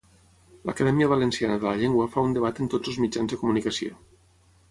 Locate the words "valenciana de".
1.11-1.67